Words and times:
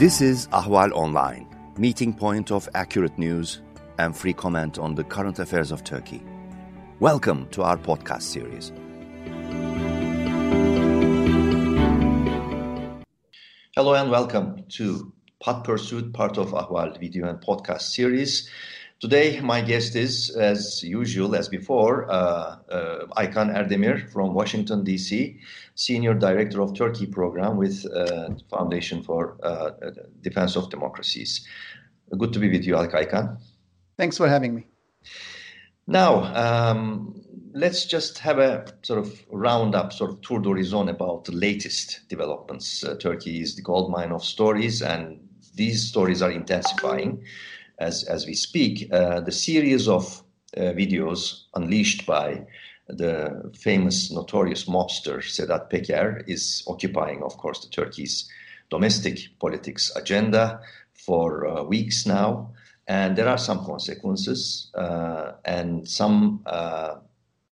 This 0.00 0.22
is 0.22 0.46
Ahval 0.46 0.92
Online, 0.92 1.46
meeting 1.76 2.14
point 2.14 2.50
of 2.50 2.66
accurate 2.74 3.18
news 3.18 3.60
and 3.98 4.16
free 4.16 4.32
comment 4.32 4.78
on 4.78 4.94
the 4.94 5.04
current 5.04 5.38
affairs 5.38 5.70
of 5.70 5.84
Turkey. 5.84 6.22
Welcome 7.00 7.46
to 7.50 7.62
our 7.62 7.76
podcast 7.76 8.22
series. 8.22 8.72
Hello 13.76 13.92
and 13.92 14.10
welcome 14.10 14.64
to 14.70 15.12
Hot 15.42 15.64
Pursuit, 15.64 16.14
part 16.14 16.38
of 16.38 16.52
Ahval 16.52 16.98
video 16.98 17.28
and 17.28 17.38
podcast 17.38 17.82
series. 17.82 18.48
Today, 19.00 19.40
my 19.40 19.62
guest 19.62 19.96
is, 19.96 20.28
as 20.36 20.82
usual, 20.82 21.34
as 21.34 21.48
before, 21.48 22.04
uh, 22.10 22.56
uh, 22.68 23.06
Aykan 23.16 23.48
Erdemir 23.50 24.12
from 24.12 24.34
Washington, 24.34 24.84
D.C., 24.84 25.40
Senior 25.74 26.12
Director 26.12 26.60
of 26.60 26.74
Turkey 26.74 27.06
Program 27.06 27.56
with 27.56 27.86
uh, 27.94 28.28
Foundation 28.50 29.02
for 29.02 29.38
uh, 29.42 29.70
Defense 30.20 30.54
of 30.54 30.68
Democracies. 30.68 31.46
Good 32.18 32.34
to 32.34 32.38
be 32.38 32.50
with 32.50 32.66
you, 32.66 32.74
Aykan. 32.74 33.38
Thanks 33.96 34.18
for 34.18 34.28
having 34.28 34.54
me. 34.54 34.66
Now, 35.86 36.24
um, 36.34 37.22
let's 37.54 37.86
just 37.86 38.18
have 38.18 38.38
a 38.38 38.66
sort 38.82 38.98
of 38.98 39.24
roundup, 39.30 39.94
sort 39.94 40.10
of 40.10 40.20
tour 40.20 40.40
d'horizon 40.40 40.90
about 40.90 41.24
the 41.24 41.32
latest 41.32 42.00
developments. 42.10 42.84
Uh, 42.84 42.96
Turkey 42.96 43.40
is 43.40 43.56
the 43.56 43.62
gold 43.62 43.90
mine 43.90 44.12
of 44.12 44.22
stories, 44.22 44.82
and 44.82 45.26
these 45.54 45.88
stories 45.88 46.20
are 46.20 46.30
intensifying 46.30 47.24
as, 47.80 48.04
as 48.04 48.26
we 48.26 48.34
speak, 48.34 48.92
uh, 48.92 49.20
the 49.20 49.32
series 49.32 49.88
of 49.88 50.22
uh, 50.56 50.60
videos 50.60 51.44
unleashed 51.54 52.06
by 52.06 52.46
the 52.88 53.50
famous, 53.54 54.10
notorious 54.10 54.64
mobster 54.64 55.18
Sedat 55.18 55.70
Peker 55.70 56.22
is 56.28 56.62
occupying, 56.66 57.22
of 57.22 57.36
course, 57.38 57.64
the 57.64 57.70
Turkey's 57.70 58.28
domestic 58.68 59.18
politics 59.40 59.90
agenda 59.96 60.60
for 60.92 61.46
uh, 61.46 61.62
weeks 61.62 62.06
now. 62.06 62.52
And 62.86 63.16
there 63.16 63.28
are 63.28 63.38
some 63.38 63.64
consequences, 63.64 64.70
uh, 64.74 65.32
and 65.44 65.88
some 65.88 66.42
uh, 66.46 66.96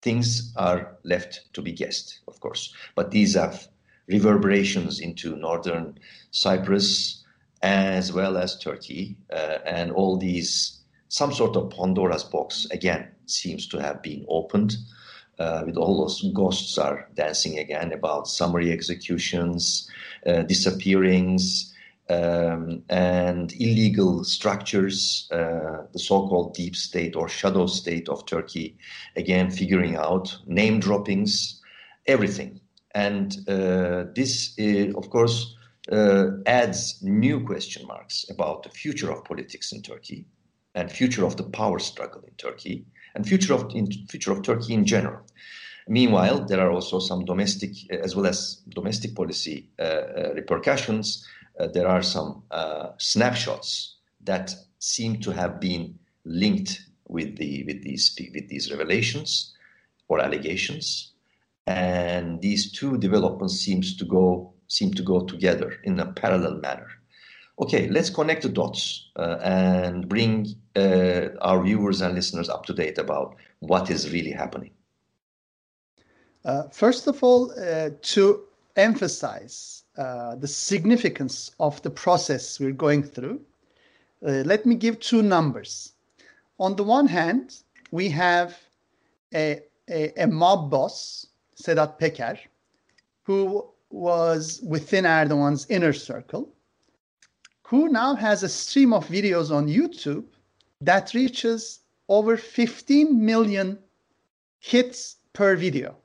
things 0.02 0.52
are 0.56 0.96
left 1.04 1.52
to 1.52 1.62
be 1.62 1.72
guessed, 1.72 2.20
of 2.26 2.40
course. 2.40 2.74
But 2.96 3.12
these 3.12 3.34
have 3.34 3.68
reverberations 4.08 4.98
into 4.98 5.36
northern 5.36 5.98
Cyprus, 6.32 7.17
as 7.62 8.12
well 8.12 8.36
as 8.36 8.58
Turkey, 8.58 9.16
uh, 9.32 9.58
and 9.64 9.90
all 9.92 10.16
these 10.16 10.78
some 11.08 11.32
sort 11.32 11.56
of 11.56 11.70
Pandora's 11.70 12.24
box 12.24 12.66
again 12.70 13.08
seems 13.26 13.66
to 13.68 13.78
have 13.78 14.02
been 14.02 14.24
opened. 14.28 14.76
Uh, 15.38 15.62
with 15.64 15.76
all 15.76 16.00
those 16.00 16.20
ghosts 16.34 16.76
are 16.78 17.08
dancing 17.14 17.58
again 17.58 17.92
about 17.92 18.26
summary 18.26 18.72
executions, 18.72 19.88
uh, 20.26 20.42
disappearings, 20.42 21.72
um, 22.10 22.82
and 22.88 23.52
illegal 23.52 24.24
structures, 24.24 25.28
uh, 25.30 25.84
the 25.92 25.98
so-called 25.98 26.54
deep 26.54 26.74
state 26.74 27.14
or 27.14 27.28
shadow 27.28 27.66
state 27.66 28.08
of 28.08 28.26
Turkey, 28.26 28.76
again 29.14 29.50
figuring 29.50 29.96
out 29.96 30.36
name 30.46 30.80
droppings, 30.80 31.62
everything. 32.06 32.60
And 32.94 33.36
uh, 33.46 34.06
this, 34.14 34.54
is, 34.58 34.94
of 34.96 35.08
course, 35.10 35.54
adds 36.46 36.98
new 37.02 37.44
question 37.44 37.86
marks 37.86 38.26
about 38.30 38.62
the 38.62 38.70
future 38.70 39.10
of 39.10 39.24
politics 39.24 39.72
in 39.72 39.82
Turkey 39.82 40.26
and 40.74 40.90
future 40.90 41.24
of 41.24 41.36
the 41.36 41.44
power 41.44 41.78
struggle 41.78 42.22
in 42.26 42.34
Turkey 42.34 42.86
and 43.14 43.26
future 43.26 43.54
of 43.54 43.74
in, 43.74 43.90
future 44.08 44.32
of 44.32 44.42
Turkey 44.42 44.74
in 44.74 44.84
general. 44.84 45.20
Meanwhile, 45.88 46.44
there 46.44 46.60
are 46.60 46.70
also 46.70 46.98
some 46.98 47.24
domestic 47.24 47.70
as 47.90 48.14
well 48.14 48.26
as 48.26 48.62
domestic 48.68 49.14
policy 49.14 49.70
uh, 49.78 49.82
uh, 49.82 50.32
repercussions. 50.34 51.26
Uh, 51.58 51.66
there 51.68 51.88
are 51.88 52.02
some 52.02 52.42
uh, 52.50 52.90
snapshots 52.98 53.96
that 54.22 54.54
seem 54.78 55.20
to 55.20 55.30
have 55.32 55.58
been 55.60 55.98
linked 56.24 56.82
with 57.08 57.36
the 57.38 57.64
with 57.64 57.82
these 57.82 58.14
with 58.34 58.48
these 58.48 58.70
revelations 58.70 59.54
or 60.08 60.20
allegations, 60.20 61.12
and 61.66 62.42
these 62.42 62.70
two 62.70 62.98
developments 62.98 63.54
seems 63.54 63.96
to 63.96 64.04
go 64.04 64.52
seem 64.68 64.92
to 64.94 65.02
go 65.02 65.20
together 65.20 65.74
in 65.84 65.98
a 66.00 66.12
parallel 66.12 66.56
manner. 66.56 66.88
Okay, 67.60 67.88
let's 67.88 68.10
connect 68.10 68.42
the 68.42 68.48
dots 68.48 69.10
uh, 69.16 69.38
and 69.42 70.08
bring 70.08 70.46
uh, 70.76 71.28
our 71.40 71.60
viewers 71.62 72.00
and 72.00 72.14
listeners 72.14 72.48
up 72.48 72.64
to 72.66 72.72
date 72.72 72.98
about 72.98 73.34
what 73.58 73.90
is 73.90 74.12
really 74.12 74.30
happening. 74.30 74.70
Uh, 76.44 76.68
first 76.68 77.08
of 77.08 77.22
all, 77.22 77.50
uh, 77.60 77.90
to 78.00 78.44
emphasize 78.76 79.82
uh, 79.96 80.36
the 80.36 80.46
significance 80.46 81.50
of 81.58 81.82
the 81.82 81.90
process 81.90 82.60
we're 82.60 82.70
going 82.70 83.02
through, 83.02 83.40
uh, 84.24 84.42
let 84.46 84.64
me 84.64 84.76
give 84.76 85.00
two 85.00 85.22
numbers. 85.22 85.92
On 86.60 86.76
the 86.76 86.84
one 86.84 87.08
hand, 87.08 87.56
we 87.90 88.08
have 88.08 88.56
a, 89.34 89.60
a, 89.90 90.12
a 90.22 90.26
mob 90.28 90.70
boss, 90.70 91.26
Sedat 91.60 91.98
Peker, 91.98 92.38
who 93.24 93.68
was 93.90 94.60
within 94.62 95.04
Erdogan's 95.04 95.66
inner 95.68 95.92
circle, 95.92 96.52
who 97.62 97.88
now 97.88 98.14
has 98.14 98.42
a 98.42 98.48
stream 98.48 98.92
of 98.92 99.06
videos 99.06 99.50
on 99.50 99.66
YouTube 99.68 100.24
that 100.80 101.14
reaches 101.14 101.80
over 102.08 102.36
15 102.36 103.24
million 103.24 103.78
hits 104.60 105.16
per 105.32 105.56
video. 105.56 105.96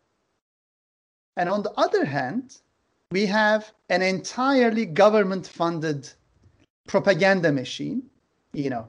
And 1.37 1.49
on 1.49 1.63
the 1.63 1.71
other 1.71 2.05
hand, 2.05 2.57
we 3.11 3.25
have 3.25 3.71
an 3.89 4.01
entirely 4.01 4.85
government 4.85 5.47
funded 5.47 6.09
propaganda 6.87 7.51
machine, 7.51 8.03
you 8.53 8.69
know, 8.69 8.87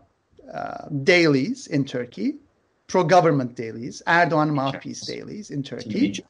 uh, 0.53 0.89
dailies 1.03 1.67
in 1.69 1.85
Turkey, 1.85 2.37
pro 2.87 3.05
government 3.05 3.55
dailies, 3.55 4.03
Erdogan 4.07 4.53
mouthpiece 4.53 5.01
dailies 5.07 5.51
in 5.51 5.63
Turkey 5.63 6.23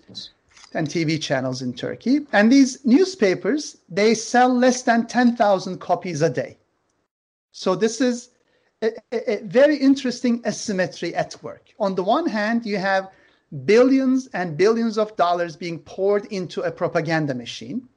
and 0.74 0.88
TV 0.88 1.20
channels 1.20 1.62
in 1.62 1.72
Turkey. 1.72 2.26
And 2.32 2.50
these 2.50 2.84
newspapers, 2.84 3.78
they 3.88 4.14
sell 4.14 4.48
less 4.48 4.82
than 4.82 5.06
10,000 5.06 5.78
copies 5.78 6.22
a 6.22 6.30
day. 6.30 6.58
So 7.52 7.74
this 7.74 8.00
is 8.00 8.30
a, 8.82 8.90
a, 9.12 9.34
a, 9.34 9.42
very 9.44 9.76
interesting 9.76 10.42
asymmetry 10.44 11.14
at 11.14 11.40
work. 11.42 11.72
On 11.78 11.94
the 11.94 12.02
one 12.02 12.26
hand, 12.26 12.66
you 12.66 12.78
have 12.78 13.10
billions 13.64 14.26
and 14.34 14.56
billions 14.56 14.98
of 14.98 15.14
dollars 15.16 15.56
being 15.56 15.78
poured 15.78 16.26
into 16.26 16.62
a 16.62 16.72
propaganda 16.72 17.34
machine. 17.34 17.88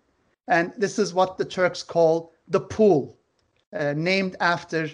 And 0.48 0.72
this 0.78 1.00
is 1.00 1.14
what 1.14 1.38
the 1.38 1.46
Turks 1.46 1.84
call 1.84 2.32
the 2.48 2.60
pool, 2.60 3.18
uh, 3.74 3.94
named 3.98 4.36
after 4.40 4.90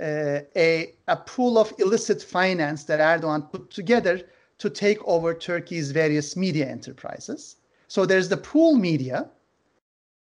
uh, 0.00 0.40
a, 0.56 0.94
a 1.08 1.16
pool 1.16 1.58
of 1.58 1.72
illicit 1.78 2.22
finance 2.22 2.84
that 2.84 3.00
Erdogan 3.00 3.50
put 3.50 3.70
together 3.70 4.20
to 4.58 4.70
take 4.70 4.98
over 5.04 5.34
Turkey's 5.34 5.90
various 5.92 6.36
media 6.36 6.66
enterprises. 6.66 7.56
So 7.88 8.06
there's 8.06 8.28
the 8.28 8.36
pool 8.36 8.76
media 8.76 9.30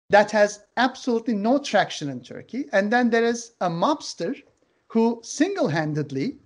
that 0.09 0.31
has 0.31 0.61
absolutely 0.77 1.33
no 1.33 1.57
traction 1.57 2.09
in 2.09 2.21
Turkey. 2.21 2.65
And 2.71 2.91
then 2.91 3.09
there 3.09 3.25
is 3.25 3.51
a 3.61 3.69
mobster 3.69 4.41
who 4.87 5.19
single 5.23 5.67
handedly, 5.67 6.37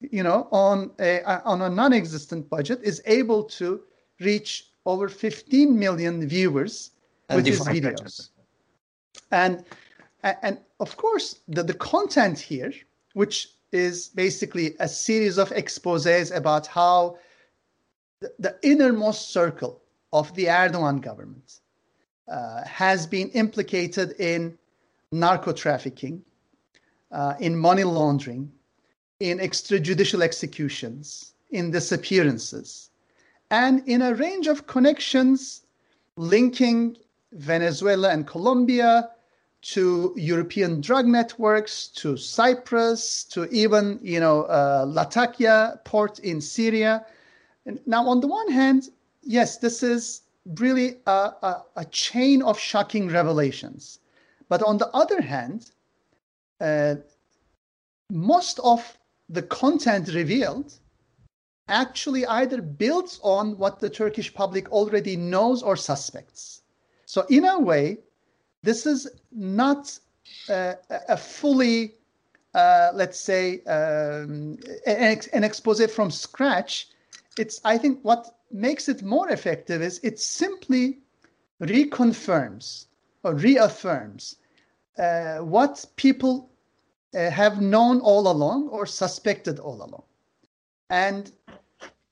you 0.00 0.22
know, 0.22 0.48
on 0.50 0.90
a, 0.98 1.22
on 1.44 1.62
a 1.62 1.70
non 1.70 1.92
existent 1.92 2.48
budget 2.50 2.80
is 2.82 3.00
able 3.06 3.44
to 3.44 3.80
reach 4.20 4.70
over 4.84 5.08
15 5.08 5.78
million 5.78 6.26
viewers 6.28 6.90
and 7.28 7.36
with 7.36 7.46
his 7.46 7.60
videos. 7.60 8.30
And, 9.30 9.64
and 10.22 10.58
of 10.80 10.96
course, 10.96 11.40
the, 11.48 11.62
the 11.62 11.74
content 11.74 12.38
here, 12.38 12.72
which 13.14 13.48
is 13.72 14.08
basically 14.08 14.76
a 14.78 14.88
series 14.88 15.38
of 15.38 15.52
exposes 15.52 16.30
about 16.30 16.66
how 16.66 17.18
the, 18.20 18.56
innermost 18.62 19.30
circle 19.30 19.82
of 20.12 20.34
the 20.34 20.46
Erdogan 20.46 21.00
government 21.00 21.60
uh, 22.28 22.64
has 22.64 23.06
been 23.06 23.28
implicated 23.30 24.12
in 24.18 24.56
narco 25.12 25.52
trafficking, 25.52 26.22
uh, 27.12 27.34
in 27.40 27.56
money 27.56 27.84
laundering, 27.84 28.50
in 29.20 29.38
extrajudicial 29.38 30.22
executions, 30.22 31.34
in 31.50 31.70
disappearances, 31.70 32.90
and 33.50 33.86
in 33.86 34.02
a 34.02 34.14
range 34.14 34.46
of 34.46 34.66
connections 34.66 35.62
linking 36.16 36.96
Venezuela 37.32 38.10
and 38.10 38.26
Colombia 38.26 39.10
to 39.62 40.14
European 40.16 40.80
drug 40.80 41.06
networks, 41.06 41.88
to 41.88 42.16
Cyprus, 42.16 43.24
to 43.24 43.48
even 43.50 43.98
you 44.02 44.20
know 44.20 44.42
uh, 44.44 44.84
Latakia 44.86 45.80
port 45.84 46.18
in 46.20 46.40
Syria, 46.40 47.04
now, 47.86 48.08
on 48.08 48.20
the 48.20 48.26
one 48.26 48.50
hand, 48.50 48.90
yes, 49.22 49.58
this 49.58 49.82
is 49.82 50.22
really 50.58 50.98
a, 51.06 51.32
a, 51.42 51.62
a 51.76 51.84
chain 51.86 52.42
of 52.42 52.58
shocking 52.58 53.08
revelations. 53.08 53.98
But 54.48 54.62
on 54.62 54.78
the 54.78 54.88
other 54.88 55.20
hand, 55.20 55.70
uh, 56.60 56.96
most 58.10 58.60
of 58.60 58.96
the 59.28 59.42
content 59.42 60.08
revealed 60.14 60.74
actually 61.68 62.24
either 62.26 62.62
builds 62.62 63.18
on 63.22 63.58
what 63.58 63.80
the 63.80 63.90
Turkish 63.90 64.32
public 64.32 64.70
already 64.70 65.16
knows 65.16 65.62
or 65.62 65.76
suspects. 65.76 66.62
So, 67.06 67.26
in 67.28 67.44
a 67.44 67.58
way, 67.58 67.98
this 68.62 68.86
is 68.86 69.08
not 69.32 69.98
uh, 70.48 70.74
a 71.08 71.16
fully, 71.16 71.94
uh, 72.54 72.90
let's 72.94 73.18
say, 73.18 73.62
um, 73.64 74.58
an, 74.86 75.20
an 75.32 75.44
expose 75.44 75.84
from 75.92 76.10
scratch. 76.10 76.88
It's 77.38 77.60
I 77.64 77.78
think 77.78 78.00
what 78.02 78.38
makes 78.50 78.88
it 78.88 79.02
more 79.02 79.28
effective 79.30 79.82
is 79.82 80.00
it 80.02 80.18
simply 80.18 80.98
reconfirms 81.60 82.86
or 83.22 83.34
reaffirms 83.34 84.36
uh, 84.98 85.38
what 85.38 85.84
people 85.96 86.50
uh, 87.14 87.30
have 87.30 87.60
known 87.60 88.00
all 88.00 88.30
along 88.30 88.68
or 88.68 88.86
suspected 88.86 89.58
all 89.58 89.82
along. 89.82 90.04
And 90.90 91.32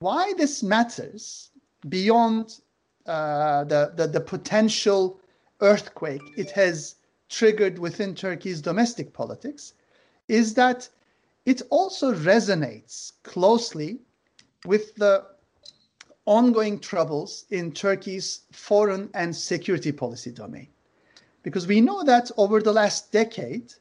why 0.00 0.32
this 0.36 0.62
matters 0.62 1.50
beyond 1.88 2.60
uh, 3.06 3.64
the, 3.64 3.92
the, 3.96 4.06
the 4.06 4.20
potential 4.20 5.20
earthquake 5.60 6.22
it 6.36 6.50
has 6.50 6.96
triggered 7.28 7.78
within 7.78 8.14
Turkey's 8.14 8.60
domestic 8.60 9.12
politics 9.12 9.74
is 10.28 10.54
that 10.54 10.88
it 11.46 11.62
also 11.70 12.14
resonates 12.14 13.12
closely 13.22 14.00
with 14.66 14.94
the 14.96 15.24
ongoing 16.26 16.78
troubles 16.78 17.44
in 17.50 17.72
Turkey's 17.72 18.40
foreign 18.52 19.10
and 19.14 19.34
security 19.34 19.92
policy 19.92 20.30
domain. 20.30 20.68
Because 21.42 21.66
we 21.66 21.80
know 21.80 22.02
that 22.04 22.30
over 22.36 22.62
the 22.62 22.72
last 22.72 23.12
decade, 23.12 23.74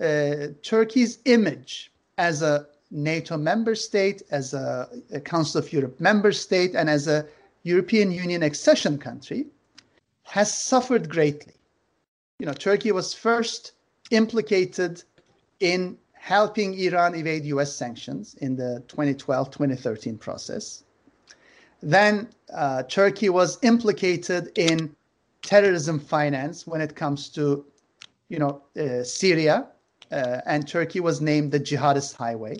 uh, 0.00 0.48
Turkey's 0.62 1.18
image 1.24 1.90
as 2.18 2.42
a 2.42 2.66
NATO 2.90 3.36
member 3.36 3.74
state, 3.74 4.22
as 4.30 4.52
a, 4.52 4.88
a, 5.12 5.20
Council 5.20 5.58
of 5.58 5.72
Europe 5.72 5.98
member 6.00 6.32
state, 6.32 6.74
and 6.74 6.88
as 6.90 7.08
a 7.08 7.26
European 7.62 8.12
Union 8.12 8.42
accession 8.42 8.98
country 8.98 9.46
has 10.22 10.52
suffered 10.52 11.08
greatly. 11.08 11.54
You 12.38 12.46
know, 12.46 12.52
Turkey 12.52 12.92
was 12.92 13.14
first 13.14 13.72
implicated 14.10 15.02
in 15.60 15.96
helping 16.26 16.74
Iran 16.74 17.14
evade 17.14 17.44
US 17.44 17.72
sanctions 17.72 18.34
in 18.40 18.56
the 18.56 18.82
2012 18.88 19.48
2013 19.48 20.18
process. 20.18 20.82
Then 21.80 22.28
uh, 22.52 22.82
Turkey 22.82 23.28
was 23.28 23.60
implicated 23.62 24.50
in 24.58 24.96
terrorism 25.42 26.00
finance 26.00 26.66
when 26.66 26.80
it 26.80 26.96
comes 26.96 27.28
to, 27.28 27.64
you 28.28 28.40
know, 28.40 28.60
uh, 28.76 29.04
Syria, 29.04 29.68
uh, 30.10 30.40
and 30.46 30.66
Turkey 30.66 30.98
was 30.98 31.20
named 31.20 31.52
the 31.52 31.60
jihadist 31.60 32.16
highway. 32.16 32.56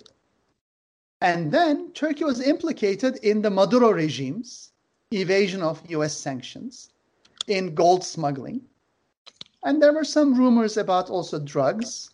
And 1.20 1.50
then 1.50 1.90
Turkey 1.90 2.22
was 2.22 2.40
implicated 2.40 3.16
in 3.24 3.42
the 3.42 3.50
Maduro 3.50 3.90
regime's 3.90 4.70
evasion 5.12 5.62
of 5.62 5.82
US 5.90 6.16
sanctions, 6.16 6.90
in 7.48 7.74
gold 7.74 8.04
smuggling. 8.04 8.60
And 9.64 9.82
there 9.82 9.92
were 9.92 10.04
some 10.04 10.38
rumors 10.38 10.76
about 10.76 11.10
also 11.10 11.40
drugs. 11.40 12.10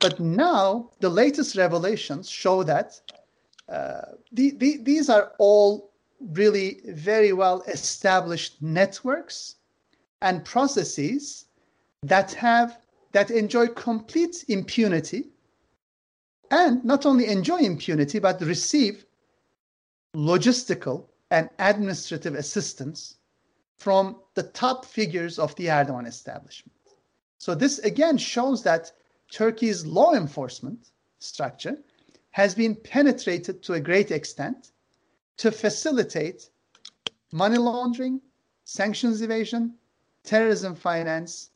But 0.00 0.20
now 0.20 0.90
the 1.00 1.08
latest 1.08 1.56
revelations 1.56 2.28
show 2.28 2.62
that 2.62 3.00
uh, 3.68 4.02
the, 4.32 4.52
the, 4.52 4.78
these 4.78 5.10
are 5.10 5.32
all 5.38 5.90
really 6.20 6.80
very 6.86 7.32
well 7.32 7.62
established 7.62 8.62
networks 8.62 9.56
and 10.22 10.44
processes 10.44 11.46
that 12.02 12.32
have 12.34 12.78
that 13.12 13.30
enjoy 13.30 13.68
complete 13.68 14.44
impunity 14.48 15.30
and 16.50 16.84
not 16.84 17.06
only 17.06 17.26
enjoy 17.26 17.58
impunity 17.58 18.18
but 18.18 18.40
receive 18.40 19.04
logistical 20.14 21.06
and 21.30 21.48
administrative 21.58 22.34
assistance 22.34 23.16
from 23.76 24.16
the 24.34 24.42
top 24.42 24.84
figures 24.84 25.38
of 25.38 25.54
the 25.56 25.66
Erdogan 25.66 26.06
establishment. 26.06 26.72
So 27.38 27.54
this 27.54 27.78
again 27.80 28.18
shows 28.18 28.62
that 28.64 28.92
Turkey's 29.30 29.84
law 29.86 30.14
enforcement 30.14 30.90
structure 31.18 31.76
has 32.30 32.54
been 32.54 32.74
penetrated 32.74 33.62
to 33.62 33.74
a 33.74 33.80
great 33.80 34.10
extent 34.10 34.72
to 35.36 35.50
facilitate 35.50 36.50
money 37.32 37.58
laundering, 37.58 38.20
sanctions 38.64 39.22
evasion, 39.22 39.74
terrorism 40.24 40.74
finance, 40.74 41.50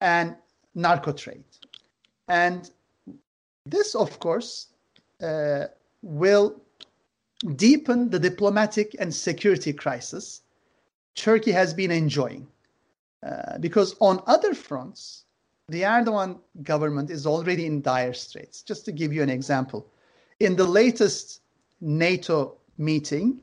and 0.00 0.36
narco 0.74 1.12
trade. 1.12 1.44
And 2.28 2.70
this, 3.66 3.94
of 3.94 4.18
course, 4.18 4.68
uh, 5.22 5.66
will 6.02 6.60
deepen 7.56 8.10
the 8.10 8.18
diplomatic 8.18 8.96
and 8.98 9.14
security 9.14 9.72
crisis 9.72 10.42
Turkey 11.14 11.52
has 11.52 11.74
been 11.74 11.90
enjoying. 11.90 12.46
Uh, 13.22 13.58
because 13.58 13.94
on 14.00 14.22
other 14.26 14.54
fronts, 14.54 15.24
the 15.68 15.82
Erdogan 15.82 16.38
government 16.62 17.10
is 17.10 17.26
already 17.26 17.66
in 17.66 17.82
dire 17.82 18.12
straits. 18.12 18.62
Just 18.62 18.84
to 18.86 18.92
give 18.92 19.12
you 19.12 19.22
an 19.22 19.30
example, 19.30 19.86
in 20.40 20.56
the 20.56 20.64
latest 20.64 21.40
NATO 21.80 22.56
meeting, 22.78 23.38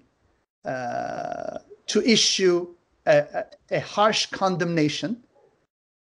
uh, 0.65 1.59
to 1.87 2.03
issue 2.07 2.67
a, 3.05 3.45
a, 3.71 3.79
harsh 3.79 4.27
condemnation 4.27 5.23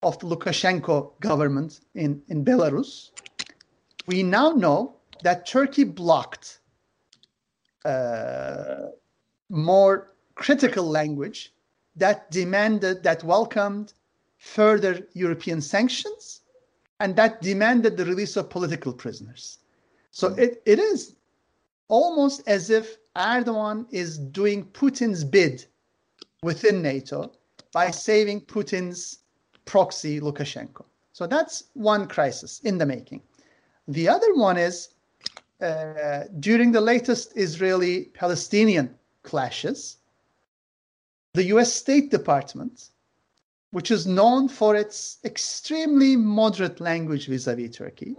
of 0.03 0.19
the 0.21 0.27
Lukashenko 0.27 1.13
government 1.21 1.81
in, 1.95 2.23
in 2.29 2.45
Belarus, 2.45 3.11
we 4.07 4.23
now 4.23 4.51
know 4.51 4.95
that 5.23 5.47
Turkey 5.47 5.85
blocked 5.85 6.61
uh, 7.85 8.87
more 9.51 10.13
critical 10.35 10.85
language 10.85 11.53
that 11.97 12.31
demanded, 12.31 13.03
that 13.03 13.23
welcomed 13.25 13.93
further 14.45 15.09
European 15.15 15.61
sanctions 15.61 16.43
and 17.01 17.17
that 17.17 17.41
demanded 17.41 17.97
the 17.97 18.05
release 18.05 18.37
of 18.37 18.51
political 18.51 18.93
prisoners. 18.93 19.59
So 20.11 20.29
it, 20.35 20.63
it 20.67 20.79
is 20.79 21.17
almost 21.89 22.43
as 22.47 22.69
if 22.69 22.99
Erdogan 23.17 23.87
is 23.91 24.19
doing 24.19 24.67
Putin's 24.67 25.25
bid 25.25 25.65
within 26.43 26.83
NATO 26.83 27.33
by 27.73 27.91
saving 27.91 28.43
Putin's 28.43 29.21
proxy 29.65 30.21
Lukashenko. 30.21 30.85
So 31.13 31.27
that's 31.27 31.65
one 31.73 32.07
crisis 32.07 32.61
in 32.65 32.77
the 32.77 32.87
making. 32.87 33.23
The 33.89 34.09
other 34.09 34.35
one 34.35 34.59
is 34.59 34.91
uh, 35.63 36.25
during 36.39 36.71
the 36.71 36.83
latest 36.83 37.33
Israeli 37.35 38.11
Palestinian 38.13 38.95
clashes, 39.23 39.97
the 41.33 41.45
US 41.45 41.73
State 41.73 42.11
Department, 42.11 42.91
which 43.75 43.91
is 43.91 44.07
known 44.07 44.49
for 44.49 44.77
its 44.77 45.19
extremely 45.25 46.15
moderate 46.15 46.79
language 46.81 47.27
vis 47.27 47.49
a 47.49 47.57
vis 47.57 47.77
Turkey, 47.77 48.15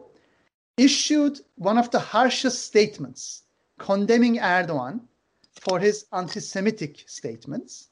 issued 0.76 1.40
one 1.56 1.78
of 1.78 1.90
the 1.92 2.00
harshest 2.14 2.66
statements 2.66 3.44
condemning 3.80 4.36
Erdogan 4.36 5.00
for 5.62 5.80
his 5.80 6.08
anti 6.12 6.42
Semitic 6.42 7.06
statements, 7.08 7.88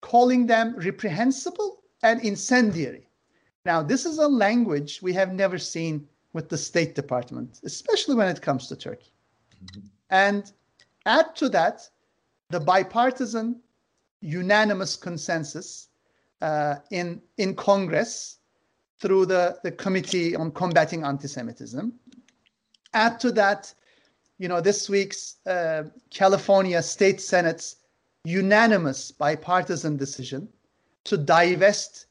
calling 0.00 0.46
them 0.46 0.76
reprehensible 0.76 1.82
and 2.04 2.20
incendiary. 2.24 3.08
Now, 3.64 3.82
this 3.82 4.06
is 4.06 4.18
a 4.18 4.28
language 4.28 5.02
we 5.02 5.12
have 5.14 5.32
never 5.32 5.58
seen 5.58 6.06
with 6.32 6.48
the 6.48 6.58
State 6.58 6.94
Department, 6.94 7.58
especially 7.64 8.14
when 8.14 8.28
it 8.28 8.40
comes 8.40 8.68
to 8.68 8.76
Turkey. 8.76 9.12
Mm-hmm. 9.64 9.86
And 10.10 10.52
add 11.06 11.34
to 11.36 11.48
that 11.48 11.90
the 12.50 12.60
bipartisan, 12.60 13.60
unanimous 14.20 14.94
consensus 14.94 15.88
uh, 16.40 16.76
in, 16.90 17.20
in 17.38 17.54
Congress 17.54 18.38
through 19.00 19.26
the, 19.26 19.58
the 19.62 19.72
Committee 19.72 20.36
on 20.36 20.50
Combating 20.50 21.04
Anti-Semitism. 21.04 21.92
Add 22.92 23.20
to 23.20 23.32
that, 23.32 23.72
you 24.38 24.48
know, 24.48 24.60
this 24.60 24.88
week's 24.88 25.36
uh, 25.46 25.84
California 26.10 26.82
State 26.82 27.20
Senate's 27.20 27.76
unanimous 28.24 29.10
bipartisan 29.10 29.96
decision 29.96 30.48
to 31.04 31.16
divest 31.16 32.06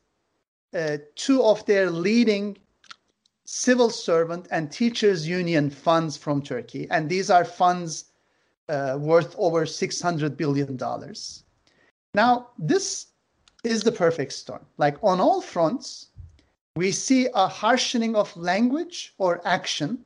uh, 0.74 0.98
two 1.16 1.44
of 1.44 1.66
their 1.66 1.90
leading 1.90 2.58
civil 3.46 3.90
servant 3.90 4.48
and 4.52 4.72
teachers 4.72 5.28
union 5.28 5.70
funds 5.70 6.16
from 6.16 6.42
Turkey. 6.42 6.88
And 6.92 7.10
these 7.10 7.30
are 7.30 7.44
funds 7.44 8.06
uh, 8.68 8.98
worth 9.00 9.36
over 9.38 9.66
$600 9.66 10.38
billion. 10.38 10.78
Now, 12.14 12.50
this 12.60 13.08
is 13.64 13.84
the 13.84 13.92
perfect 13.92 14.34
storm. 14.34 14.66
Like 14.78 14.98
on 15.04 15.20
all 15.20 15.42
fronts, 15.42 16.08
we 16.76 16.92
see 16.92 17.28
a 17.36 17.48
harshening 17.48 18.16
of 18.16 18.36
language 18.38 19.14
or 19.18 19.42
action 19.46 20.06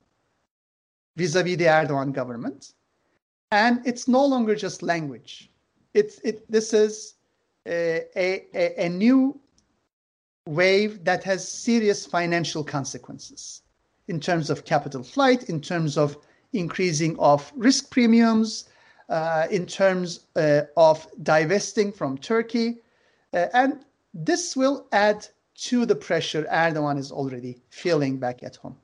vis-a-vis 1.16 1.58
the 1.58 1.66
Erdogan 1.66 2.14
government. 2.14 2.74
And 3.52 3.86
it's 3.86 4.08
no 4.08 4.26
longer 4.26 4.56
just 4.56 4.82
language. 4.82 5.52
It's, 5.94 6.20
it, 6.20 6.50
this 6.52 6.74
is 6.74 7.16
a, 7.68 8.06
a, 8.16 8.86
a 8.86 8.90
new 8.90 9.40
wave 10.48 11.04
that 11.06 11.24
has 11.24 11.48
serious 11.48 12.06
financial 12.06 12.64
consequences 12.64 13.62
in 14.08 14.20
terms 14.20 14.50
of 14.50 14.66
capital 14.66 15.04
flight, 15.04 15.50
in 15.50 15.62
terms 15.62 15.98
of 15.98 16.18
increasing 16.54 17.18
of 17.20 17.52
risk 17.56 17.92
premiums, 17.92 18.66
uh, 19.10 19.48
in 19.52 19.66
terms 19.66 20.22
uh, 20.36 20.62
of 20.76 21.08
divesting 21.22 21.92
from 21.92 22.18
Turkey. 22.18 22.78
Uh, 23.34 23.48
and 23.54 23.86
this 24.14 24.56
will 24.56 24.88
add 24.92 25.28
to 25.56 25.86
the 25.86 25.96
pressure 25.96 26.44
Erdogan 26.52 26.98
is 26.98 27.12
already 27.12 27.62
feeling 27.70 28.18
back 28.20 28.44
at 28.44 28.56
home. 28.58 28.78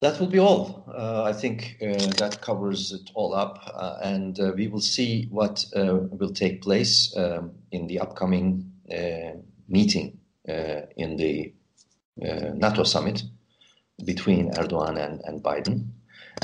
That 0.00 0.20
will 0.20 0.26
be 0.26 0.38
all. 0.38 0.84
Uh, 0.86 1.22
I 1.22 1.32
think 1.32 1.78
uh, 1.80 1.94
that 2.18 2.38
covers 2.42 2.92
it 2.92 3.10
all 3.14 3.34
up, 3.34 3.58
uh, 3.74 3.96
and 4.02 4.38
uh, 4.38 4.52
we 4.54 4.68
will 4.68 4.80
see 4.80 5.28
what 5.30 5.64
uh, 5.74 6.00
will 6.10 6.32
take 6.32 6.60
place 6.60 7.16
um, 7.16 7.52
in 7.72 7.86
the 7.86 8.00
upcoming 8.00 8.70
meeting 9.66 10.18
in 10.46 11.16
the 11.16 11.54
NATO 12.18 12.84
summit 12.84 13.22
between 14.04 14.50
Erdogan 14.52 14.98
and, 14.98 15.22
and 15.24 15.42
Biden. 15.42 15.88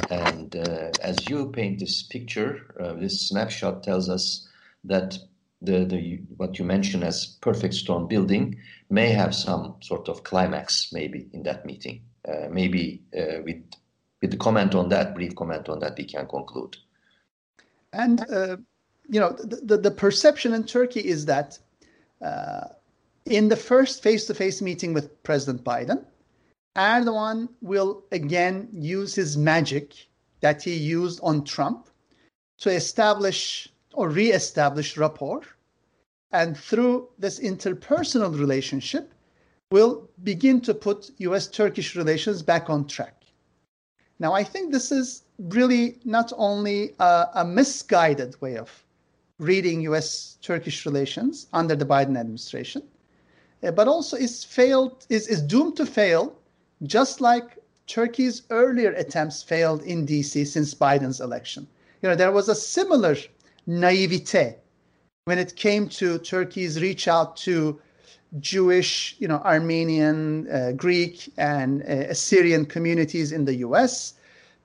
And 0.08 0.56
as 1.02 1.28
you 1.28 1.50
paint 1.50 1.80
this 1.80 2.02
picture, 2.04 2.64
this 2.98 3.28
snapshot 3.28 3.82
tells 3.82 4.08
us 4.08 4.48
that 4.84 5.18
the, 5.62 5.84
the 5.84 6.20
what 6.36 6.58
you 6.58 6.64
mentioned 6.64 7.04
as 7.04 7.26
perfect 7.40 7.74
storm 7.74 8.06
building 8.08 8.56
may 8.88 9.10
have 9.10 9.34
some 9.34 9.76
sort 9.80 10.08
of 10.08 10.24
climax 10.24 10.90
maybe 10.92 11.28
in 11.32 11.42
that 11.42 11.66
meeting. 11.66 12.02
Uh, 12.26 12.48
maybe 12.50 13.02
uh, 13.18 13.42
with 13.44 13.62
with 14.20 14.30
the 14.30 14.36
comment 14.36 14.74
on 14.74 14.88
that, 14.90 15.14
brief 15.14 15.34
comment 15.34 15.68
on 15.68 15.78
that, 15.80 15.96
we 15.96 16.04
can 16.04 16.26
conclude. 16.26 16.76
And 17.92 18.20
uh, 18.30 18.56
you 19.08 19.18
know, 19.18 19.32
the, 19.32 19.56
the, 19.62 19.76
the 19.78 19.90
perception 19.90 20.52
in 20.54 20.64
Turkey 20.64 21.00
is 21.00 21.26
that 21.26 21.58
uh, 22.22 22.68
in 23.24 23.48
the 23.48 23.56
first 23.56 24.02
face-to-face 24.02 24.62
meeting 24.62 24.92
with 24.92 25.22
President 25.22 25.64
Biden, 25.64 26.04
Erdogan 26.76 27.48
will 27.60 28.04
again 28.12 28.68
use 28.72 29.14
his 29.14 29.36
magic 29.36 29.94
that 30.40 30.62
he 30.62 30.74
used 30.74 31.20
on 31.22 31.44
Trump 31.44 31.88
to 32.58 32.70
establish 32.70 33.68
or 33.92 34.08
re-establish 34.08 34.96
rapport, 34.96 35.42
and 36.32 36.56
through 36.56 37.08
this 37.18 37.40
interpersonal 37.40 38.38
relationship, 38.38 39.12
we'll 39.70 40.08
begin 40.22 40.60
to 40.60 40.74
put 40.74 41.10
US 41.18 41.48
Turkish 41.48 41.96
relations 41.96 42.42
back 42.42 42.70
on 42.70 42.86
track. 42.86 43.24
Now, 44.18 44.32
I 44.32 44.44
think 44.44 44.70
this 44.70 44.92
is 44.92 45.22
really 45.38 45.98
not 46.04 46.32
only 46.36 46.94
a, 47.00 47.28
a 47.34 47.44
misguided 47.44 48.40
way 48.40 48.56
of 48.56 48.84
reading 49.38 49.80
US 49.82 50.36
Turkish 50.42 50.84
relations 50.84 51.46
under 51.52 51.74
the 51.74 51.86
Biden 51.86 52.18
administration, 52.18 52.82
uh, 53.62 53.70
but 53.70 53.88
also 53.88 54.16
is 54.16 54.44
failed 54.44 55.06
is, 55.08 55.26
is 55.26 55.40
doomed 55.40 55.76
to 55.78 55.86
fail, 55.86 56.36
just 56.82 57.20
like 57.20 57.58
Turkey's 57.86 58.42
earlier 58.50 58.92
attempts 58.92 59.42
failed 59.42 59.82
in 59.82 60.06
DC 60.06 60.46
since 60.46 60.74
Biden's 60.74 61.20
election. 61.20 61.66
You 62.02 62.10
know, 62.10 62.14
there 62.14 62.32
was 62.32 62.48
a 62.48 62.54
similar 62.54 63.16
naivete 63.70 64.56
when 65.26 65.38
it 65.38 65.54
came 65.54 65.88
to 65.88 66.18
Turkey's 66.18 66.80
reach 66.80 67.06
out 67.06 67.36
to 67.36 67.80
Jewish, 68.40 69.14
you 69.18 69.28
know, 69.28 69.38
Armenian, 69.44 70.48
uh, 70.50 70.72
Greek, 70.72 71.32
and 71.36 71.82
uh, 71.82 72.10
Assyrian 72.14 72.66
communities 72.66 73.30
in 73.32 73.44
the 73.44 73.54
U.S. 73.66 74.14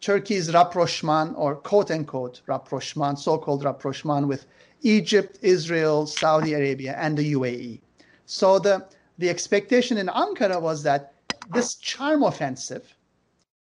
Turkey's 0.02 0.54
rapprochement, 0.54 1.36
or 1.38 1.56
quote 1.56 1.92
unquote 1.92 2.42
rapprochement, 2.48 3.20
so-called 3.20 3.64
rapprochement 3.64 4.28
with 4.28 4.46
Egypt, 4.82 5.38
Israel, 5.42 6.08
Saudi 6.08 6.54
Arabia, 6.54 6.96
and 6.98 7.18
the 7.18 7.34
UAE. 7.34 7.80
So 8.26 8.60
the 8.60 8.86
the 9.18 9.30
expectation 9.30 9.98
in 9.98 10.08
Ankara 10.08 10.62
was 10.62 10.84
that 10.84 11.14
this 11.54 11.76
charm 11.76 12.24
offensive, 12.24 12.96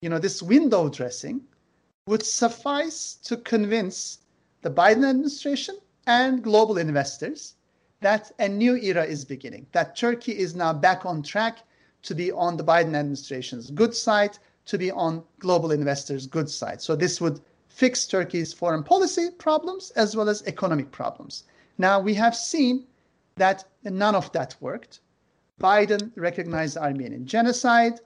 you 0.02 0.10
know, 0.10 0.20
this 0.20 0.42
window 0.42 0.90
dressing, 0.90 1.42
would 2.08 2.24
suffice 2.24 3.16
to 3.24 3.38
convince 3.38 4.20
the 4.62 4.72
Biden 4.72 5.08
administration 5.10 5.78
and 6.08 6.44
global 6.44 6.78
investors 6.78 7.56
that 8.02 8.32
a 8.40 8.48
new 8.48 8.76
era 8.76 9.04
is 9.04 9.24
beginning, 9.26 9.68
that 9.72 9.96
Turkey 9.96 10.38
is 10.38 10.56
now 10.56 10.74
back 10.74 11.06
on 11.06 11.22
track 11.22 11.60
to 12.04 12.16
be 12.16 12.32
on 12.32 12.58
the 12.58 12.64
Biden 12.64 12.96
administration's 12.96 13.70
good 13.70 13.94
side, 13.94 14.38
to 14.66 14.78
be 14.78 14.92
on 14.92 15.24
global 15.40 15.72
investors' 15.72 16.26
good 16.26 16.50
side. 16.50 16.82
So 16.82 16.96
this 16.96 17.22
would 17.22 17.40
fix 17.70 18.06
Turkey's 18.06 18.54
foreign 18.54 18.84
policy 18.84 19.30
problems 19.38 19.92
as 19.92 20.16
well 20.16 20.30
as 20.30 20.44
economic 20.48 20.92
problems. 20.92 21.44
Now 21.78 22.00
we 22.00 22.14
have 22.16 22.36
seen 22.36 22.86
that 23.38 23.66
none 23.84 24.16
of 24.16 24.32
that 24.34 24.56
worked. 24.60 25.00
Biden 25.60 26.12
recognized 26.16 26.78
Armenian 26.78 27.26
genocide. 27.26 28.00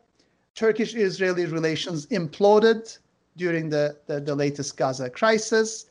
Turkish 0.55 0.95
Israeli 0.95 1.45
relations 1.45 2.05
imploded 2.07 2.97
during 3.37 3.69
the, 3.69 3.97
the, 4.07 4.19
the 4.19 4.35
latest 4.35 4.77
Gaza 4.77 5.09
crisis. 5.09 5.87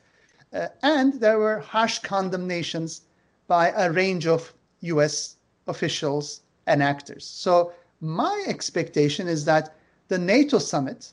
Uh, 0.54 0.68
and 0.82 1.14
there 1.14 1.38
were 1.38 1.58
harsh 1.58 1.98
condemnations 1.98 3.02
by 3.48 3.70
a 3.70 3.90
range 3.90 4.26
of 4.26 4.54
US 4.80 5.36
officials 5.66 6.42
and 6.66 6.82
actors. 6.82 7.26
So, 7.26 7.72
my 8.00 8.44
expectation 8.46 9.28
is 9.28 9.44
that 9.46 9.74
the 10.08 10.18
NATO 10.18 10.58
summit 10.58 11.12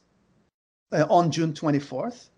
uh, 0.91 1.05
on 1.09 1.31
June 1.31 1.53
24th, 1.53 2.29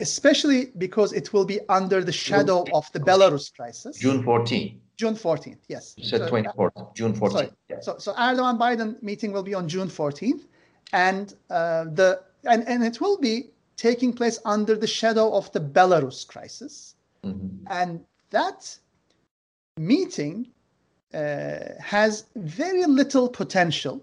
especially 0.00 0.66
because 0.78 1.12
it 1.12 1.32
will 1.32 1.44
be 1.44 1.58
under 1.68 2.04
the 2.04 2.12
shadow 2.12 2.64
of 2.74 2.90
the 2.92 3.00
Belarus 3.00 3.54
crisis. 3.54 3.98
June 3.98 4.22
14th. 4.22 4.76
June 4.96 5.14
14th, 5.14 5.58
yes. 5.68 5.94
You 5.96 6.04
said 6.04 6.20
so, 6.20 6.30
24th, 6.30 6.70
uh, 6.76 6.84
June 6.94 7.14
14th. 7.14 7.32
Sorry. 7.32 7.50
So, 7.80 7.96
so 7.98 8.12
Erdogan 8.12 8.58
Biden 8.58 9.02
meeting 9.02 9.32
will 9.32 9.42
be 9.42 9.54
on 9.54 9.68
June 9.68 9.88
14th, 9.88 10.42
and 10.92 11.34
uh, 11.50 11.84
the 11.84 12.22
and, 12.44 12.66
and 12.68 12.84
it 12.84 13.00
will 13.00 13.18
be 13.18 13.51
taking 13.76 14.12
place 14.12 14.38
under 14.44 14.76
the 14.76 14.86
shadow 14.86 15.32
of 15.34 15.50
the 15.52 15.60
Belarus 15.60 16.26
crisis, 16.26 16.94
mm-hmm. 17.24 17.66
and 17.68 18.04
that 18.30 18.76
meeting 19.78 20.48
uh, 21.14 21.58
has 21.80 22.26
very 22.36 22.84
little 22.86 23.28
potential 23.28 24.02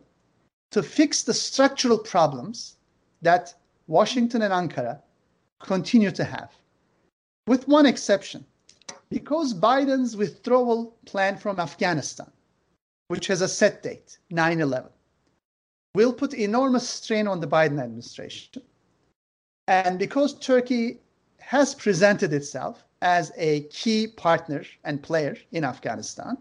to 0.71 0.83
fix 0.83 1.23
the 1.23 1.33
structural 1.33 1.97
problems 1.97 2.75
that 3.21 3.53
Washington 3.87 4.43
and 4.43 4.53
Ankara 4.53 5.01
continue 5.59 6.11
to 6.11 6.23
have, 6.23 6.51
with 7.47 7.67
one 7.67 7.85
exception. 7.85 8.45
Because 9.09 9.55
Biden's 9.55 10.15
withdrawal 10.15 10.95
plan 11.05 11.35
from 11.35 11.59
Afghanistan, 11.59 12.31
which 13.07 13.25
has 13.25 13.41
a 13.41 13.47
set 13.47 13.81
date, 13.81 14.19
9 14.29 14.61
11, 14.61 14.91
will 15.95 16.13
put 16.13 16.35
enormous 16.35 16.87
strain 16.87 17.27
on 17.27 17.39
the 17.39 17.47
Biden 17.47 17.81
administration. 17.81 18.61
And 19.69 19.99
because 19.99 20.33
Turkey 20.33 20.99
has 21.37 21.75
presented 21.75 22.33
itself 22.33 22.83
as 23.03 23.31
a 23.37 23.61
key 23.65 24.07
partner 24.07 24.63
and 24.83 25.01
player 25.01 25.37
in 25.51 25.63
Afghanistan, 25.63 26.39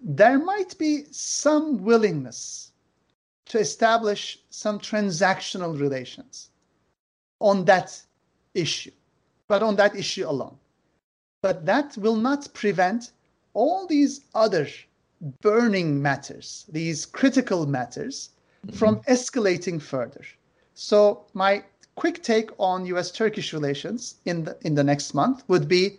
there 0.00 0.38
might 0.38 0.76
be 0.78 1.04
some 1.10 1.84
willingness 1.84 2.72
to 3.44 3.58
establish 3.58 4.38
some 4.48 4.78
transactional 4.78 5.78
relations 5.78 6.48
on 7.40 7.66
that 7.66 8.00
issue, 8.54 8.92
but 9.46 9.62
on 9.62 9.76
that 9.76 9.94
issue 9.94 10.26
alone. 10.26 10.56
But 11.42 11.66
that 11.66 11.94
will 11.98 12.16
not 12.16 12.48
prevent 12.54 13.12
all 13.52 13.86
these 13.86 14.22
other 14.34 14.66
burning 15.42 16.00
matters, 16.00 16.64
these 16.70 17.04
critical 17.04 17.66
matters, 17.66 18.30
mm-hmm. 18.66 18.76
from 18.76 19.00
escalating 19.02 19.80
further. 19.80 20.24
So, 20.72 21.26
my 21.34 21.62
quick 21.96 22.22
take 22.22 22.50
on 22.58 22.86
US 22.86 23.10
Turkish 23.10 23.52
relations 23.52 24.16
in 24.24 24.44
the, 24.44 24.56
in 24.62 24.74
the 24.74 24.84
next 24.84 25.14
month 25.14 25.44
would 25.48 25.68
be 25.68 25.98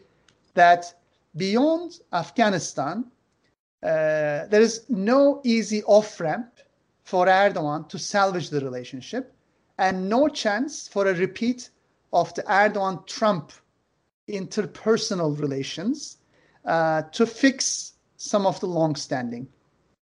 that 0.53 0.93
beyond 1.35 1.99
Afghanistan, 2.13 3.05
uh, 3.83 4.47
there 4.47 4.61
is 4.61 4.85
no 4.89 5.41
easy 5.43 5.83
off 5.83 6.19
ramp 6.19 6.51
for 7.03 7.27
Erdogan 7.27 7.87
to 7.89 7.99
salvage 7.99 8.49
the 8.49 8.61
relationship 8.61 9.33
and 9.77 10.09
no 10.09 10.27
chance 10.27 10.87
for 10.87 11.07
a 11.07 11.13
repeat 11.13 11.69
of 12.13 12.33
the 12.33 12.43
Erdogan 12.43 13.05
Trump 13.05 13.51
interpersonal 14.27 15.39
relations 15.39 16.17
uh, 16.65 17.03
to 17.11 17.25
fix 17.25 17.93
some 18.17 18.45
of 18.45 18.59
the 18.59 18.65
long 18.65 18.95
standing 18.95 19.47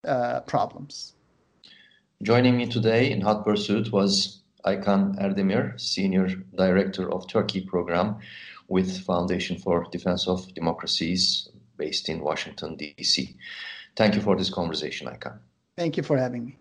uh, 0.07 0.39
problems. 0.41 1.13
Joining 2.21 2.55
me 2.55 2.67
today 2.67 3.11
in 3.11 3.19
Hot 3.19 3.43
Pursuit 3.43 3.91
was 3.91 4.42
Aykan 4.65 5.19
Erdemir, 5.19 5.79
Senior 5.79 6.27
Director 6.55 7.11
of 7.11 7.27
Turkey 7.27 7.61
Program 7.61 8.17
with 8.67 9.03
Foundation 9.05 9.57
for 9.57 9.85
Defense 9.91 10.27
of 10.27 10.53
Democracies 10.53 11.49
based 11.77 12.09
in 12.09 12.21
Washington, 12.21 12.75
D.C. 12.75 13.35
Thank 13.95 14.15
you 14.15 14.21
for 14.21 14.35
this 14.35 14.49
conversation, 14.49 15.07
Aykan. 15.07 15.39
Thank 15.77 15.97
you 15.97 16.03
for 16.03 16.17
having 16.17 16.45
me. 16.45 16.57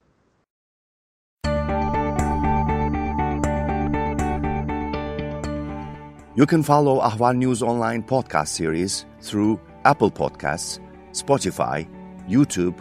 You 6.35 6.47
can 6.47 6.63
follow 6.63 7.01
Ahval 7.03 7.37
News 7.37 7.63
Online 7.63 8.03
podcast 8.03 8.49
series 8.49 9.05
through 9.21 9.61
Apple 9.85 10.11
Podcasts, 10.11 10.81
Spotify, 11.13 11.87
YouTube, 12.27 12.79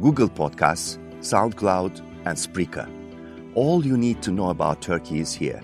Google 0.00 0.28
Podcasts, 0.28 0.98
SoundCloud, 1.20 2.00
and 2.26 2.36
Spreaker. 2.36 2.99
All 3.54 3.84
you 3.84 3.96
need 3.96 4.22
to 4.22 4.30
know 4.30 4.50
about 4.50 4.80
Turkey 4.80 5.20
is 5.20 5.34
here 5.34 5.60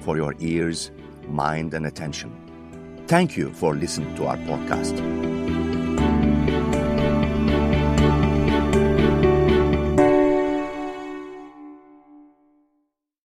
for 0.00 0.16
your 0.16 0.34
ears, 0.38 0.90
mind, 1.28 1.74
and 1.74 1.86
attention. 1.86 2.32
Thank 3.06 3.36
you 3.36 3.52
for 3.52 3.74
listening 3.74 4.14
to 4.16 4.26
our 4.26 4.36
podcast. 4.38 5.35